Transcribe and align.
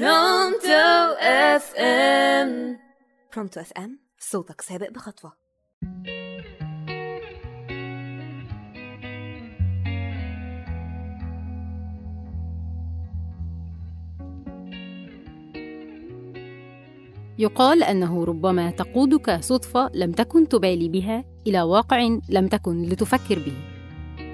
برونتو 0.00 1.14
FM 1.20 2.78
برونتو 3.34 3.60
FM 3.60 3.98
صوتك 4.18 4.60
سابق 4.60 4.90
بخطوة. 4.90 5.32
يقال 17.38 17.82
أنه 17.82 18.24
ربما 18.24 18.70
تقودك 18.70 19.40
صدفة 19.40 19.90
لم 19.94 20.12
تكن 20.12 20.48
تبالي 20.48 20.88
بها 20.88 21.24
إلى 21.46 21.62
واقع 21.62 22.18
لم 22.28 22.48
تكن 22.48 22.82
لتفكر 22.82 23.38
به. 23.38 23.73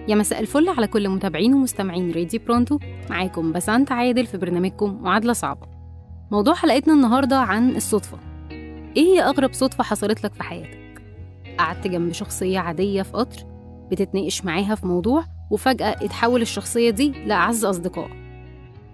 يا 0.09 0.15
مساء 0.15 0.41
الفل 0.41 0.69
على 0.69 0.87
كل 0.87 1.09
متابعين 1.09 1.55
ومستمعين 1.55 2.13
راديو 2.13 2.41
برونتو. 2.47 2.79
معاكم 3.11 3.53
بسنت 3.53 3.93
عادل 3.93 4.27
في 4.27 4.39
برنامجكم 4.39 5.03
معادلة 5.03 5.33
صعبة. 5.33 5.67
موضوع 6.31 6.55
حلقتنا 6.55 6.95
النهارده 6.95 7.37
عن 7.37 7.77
الصدفة. 7.77 8.19
إيه 8.97 9.05
هي 9.05 9.21
أغرب 9.23 9.53
صدفة 9.53 9.85
حصلت 9.85 10.25
لك 10.25 10.35
في 10.35 10.43
حياتك؟ 10.43 11.03
قعدت 11.59 11.87
جنب 11.87 12.13
شخصية 12.13 12.59
عادية 12.59 13.03
في 13.03 13.13
قطر 13.13 13.47
بتتناقش 13.91 14.45
معاها 14.45 14.75
في 14.75 14.87
موضوع 14.87 15.25
وفجأة 15.51 15.91
اتحول 15.91 16.43
الشخصية 16.43 16.91
دي 16.91 17.13
لأعز 17.27 17.65
أصدقاء. 17.65 18.11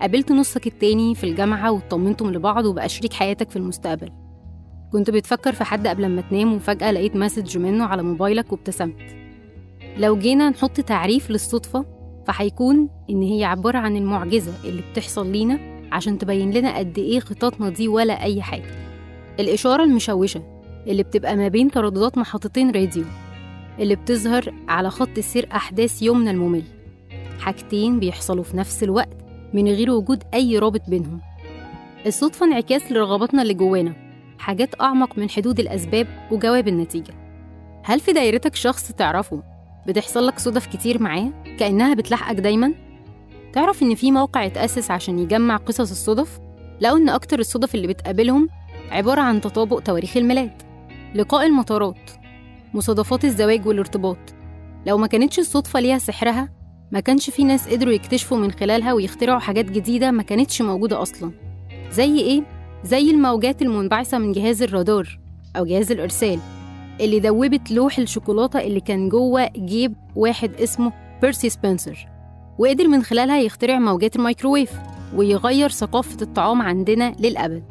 قابلت 0.01 0.33
نصك 0.33 0.67
التاني 0.67 1.15
في 1.15 1.25
الجامعة 1.25 1.73
واطمنتم 1.73 2.31
لبعض 2.31 2.65
وبقى 2.65 2.89
شريك 2.89 3.13
حياتك 3.13 3.51
في 3.51 3.57
المستقبل. 3.57 4.11
كنت 4.93 5.11
بتفكر 5.11 5.53
في 5.53 5.65
حد 5.65 5.87
قبل 5.87 6.09
ما 6.09 6.21
تنام 6.21 6.55
وفجأة 6.55 6.93
لقيت 6.93 7.17
مسج 7.17 7.59
منه 7.59 7.85
على 7.85 8.03
موبايلك 8.03 8.53
وابتسمت. 8.53 9.26
لو 9.99 10.19
جينا 10.19 10.51
نحط 10.51 10.81
تعريف 10.81 11.31
للصدفة 11.31 11.85
فهيكون 12.27 12.89
إن 13.11 13.23
هي 13.23 13.45
عبارة 13.45 13.79
عن 13.79 13.97
المعجزة 13.97 14.53
اللي 14.65 14.83
بتحصل 14.93 15.33
لينا 15.33 15.59
عشان 15.93 16.19
تبين 16.19 16.51
لنا 16.51 16.79
قد 16.79 16.99
إيه 16.99 17.21
خططنا 17.21 17.69
دي 17.69 17.89
ولا 17.89 18.23
أي 18.23 18.43
حاجة. 18.43 18.71
الإشارة 19.41 19.85
المشوشة 19.85 20.43
اللي 20.87 21.03
بتبقى 21.03 21.37
ما 21.37 21.49
بين 21.49 21.71
ترددات 21.71 22.19
محطتين 22.19 22.71
راديو 22.71 23.05
اللي 23.79 23.95
بتظهر 23.97 24.55
على 24.69 24.91
خط 24.91 25.21
سير 25.21 25.49
أحداث 25.53 26.03
يومنا 26.03 26.31
الممل. 26.31 26.63
حاجتين 27.41 28.01
بيحصلوا 28.01 28.45
في 28.45 28.57
نفس 28.57 28.83
الوقت 28.83 29.17
من 29.55 29.69
غير 29.69 29.91
وجود 29.91 30.23
أي 30.35 30.59
رابط 30.59 30.91
بينهم. 30.91 31.21
الصدفة 32.07 32.47
انعكاس 32.47 32.93
لرغباتنا 32.93 33.43
اللي 33.43 33.55
جوانا 33.55 33.93
حاجات 34.39 34.81
أعمق 34.81 35.19
من 35.19 35.31
حدود 35.31 35.61
الأسباب 35.61 36.07
وجواب 36.31 36.69
النتيجة. 36.69 37.15
هل 37.85 38.01
في 38.01 38.13
دايرتك 38.13 38.55
شخص 38.55 38.93
تعرفه 38.93 39.56
بتحصل 39.89 40.27
لك 40.27 40.39
صدف 40.39 40.67
كتير 40.67 41.03
معاه 41.03 41.33
كأنها 41.59 41.95
بتلاحقك 41.95 42.37
دايما؟ 42.37 42.73
تعرف 43.53 43.83
إن 43.83 43.95
في 43.95 44.13
موقع 44.13 44.47
اتأسس 44.47 44.91
عشان 44.91 45.19
يجمع 45.19 45.57
قصص 45.57 45.91
الصدف؟ 45.91 46.39
لقوا 46.81 46.99
إن 46.99 47.09
أكتر 47.09 47.39
الصدف 47.39 47.75
اللي 47.75 47.87
بتقابلهم 47.87 48.49
عبارة 48.91 49.21
عن 49.21 49.41
تطابق 49.41 49.81
تواريخ 49.81 50.17
الميلاد 50.17 50.63
لقاء 51.15 51.47
المطارات 51.47 52.11
مصادفات 52.75 53.25
الزواج 53.25 53.67
والارتباط 53.67 54.19
لو 54.87 54.99
ما 54.99 55.07
كانتش 55.07 55.39
الصدفة 55.39 55.81
ليها 55.81 55.99
سحرها 55.99 56.49
ما 56.93 57.01
كانش 57.01 57.31
في 57.31 57.45
ناس 57.45 57.69
قدروا 57.69 57.93
يكتشفوا 57.93 58.39
من 58.39 58.53
خلالها 58.53 58.93
ويخترعوا 58.93 59.39
حاجات 59.39 59.65
جديدة 59.65 60.11
ما 60.11 60.23
كانتش 60.23 60.63
موجودة 60.63 61.03
أصلا 61.03 61.33
زي 61.91 62.19
إيه؟ 62.21 62.43
زي 62.85 63.11
الموجات 63.11 63.63
المنبعثة 63.63 64.19
من 64.19 64.33
جهاز 64.33 64.63
الرادار 64.63 65.19
أو 65.57 65.65
جهاز 65.65 65.93
الإرسال 65.93 66.39
اللي 67.01 67.21
دوبت 67.21 67.71
لوح 67.71 67.99
الشوكولاتة 67.99 68.61
اللي 68.61 68.81
كان 68.81 69.09
جوه 69.09 69.51
جيب 69.57 69.95
واحد 70.17 70.55
اسمه 70.55 70.93
بيرسي 71.23 71.49
سبنسر 71.49 72.09
وقدر 72.59 72.89
من 72.89 73.03
خلالها 73.03 73.41
يخترع 73.41 73.79
موجات 73.79 74.17
الميكروويف 74.17 74.73
ويغير 75.17 75.69
ثقافة 75.69 76.17
الطعام 76.23 76.63
عندنا 76.63 77.15
للأبد. 77.21 77.65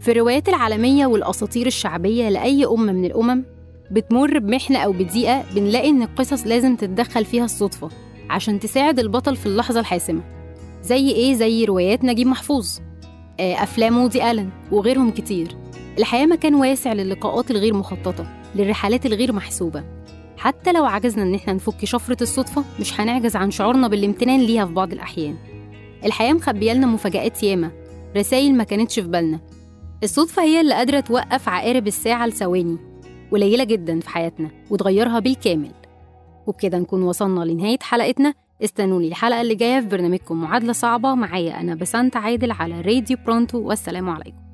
في 0.00 0.10
الروايات 0.10 0.48
العالمية 0.48 1.06
والأساطير 1.06 1.66
الشعبية 1.66 2.28
لأي 2.28 2.64
أمة 2.66 2.92
من 2.92 3.04
الأمم 3.04 3.44
بتمر 3.90 4.38
بمحنة 4.38 4.78
أو 4.78 4.92
بضيقة 4.92 5.44
بنلاقي 5.54 5.88
إن 5.90 6.02
القصص 6.02 6.46
لازم 6.46 6.76
تتدخل 6.76 7.24
فيها 7.24 7.44
الصدفة 7.44 7.88
عشان 8.30 8.60
تساعد 8.60 8.98
البطل 8.98 9.36
في 9.36 9.46
اللحظة 9.46 9.80
الحاسمة. 9.80 10.22
زي 10.82 11.10
إيه؟ 11.10 11.34
زي 11.34 11.64
روايات 11.64 12.04
نجيب 12.04 12.26
محفوظ 12.26 12.78
أفلام 13.40 13.98
وودي 13.98 14.30
ألن 14.30 14.50
وغيرهم 14.72 15.10
كتير. 15.10 15.56
الحياة 15.98 16.26
مكان 16.26 16.54
واسع 16.54 16.92
للقاءات 16.92 17.50
الغير 17.50 17.74
مخططة. 17.74 18.35
للرحلات 18.54 19.06
الغير 19.06 19.32
محسوبة. 19.32 19.84
حتى 20.36 20.72
لو 20.72 20.84
عجزنا 20.84 21.22
إن 21.22 21.34
إحنا 21.34 21.52
نفك 21.52 21.84
شفرة 21.84 22.22
الصدفة 22.22 22.64
مش 22.80 23.00
هنعجز 23.00 23.36
عن 23.36 23.50
شعورنا 23.50 23.88
بالامتنان 23.88 24.40
ليها 24.40 24.66
في 24.66 24.72
بعض 24.72 24.92
الأحيان. 24.92 25.36
الحياة 26.04 26.32
مخبية 26.32 26.72
لنا 26.72 26.86
مفاجآت 26.86 27.42
ياما 27.42 27.70
رسايل 28.16 28.54
ما 28.54 28.64
كانتش 28.64 29.00
في 29.00 29.08
بالنا. 29.08 29.40
الصدفة 30.02 30.42
هي 30.42 30.60
اللي 30.60 30.74
قادرة 30.74 31.00
توقف 31.00 31.48
عقارب 31.48 31.86
الساعة 31.86 32.26
لثواني 32.26 32.78
قليلة 33.32 33.64
جدا 33.64 34.00
في 34.00 34.08
حياتنا 34.08 34.50
وتغيرها 34.70 35.18
بالكامل. 35.18 35.70
وبكده 36.46 36.78
نكون 36.78 37.02
وصلنا 37.02 37.44
لنهاية 37.44 37.78
حلقتنا. 37.82 38.34
استنوني 38.64 39.08
الحلقة 39.08 39.40
اللي 39.40 39.54
جاية 39.54 39.80
في 39.80 39.86
برنامجكم 39.86 40.40
معادلة 40.40 40.72
صعبة. 40.72 41.14
معايا 41.14 41.60
أنا 41.60 41.74
بسنت 41.74 42.16
عادل 42.16 42.50
على 42.50 42.80
راديو 42.80 43.16
برونتو 43.26 43.58
والسلام 43.58 44.10
عليكم. 44.10 44.45